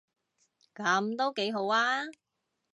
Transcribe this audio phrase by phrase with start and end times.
[0.73, 2.09] 噉都幾好吖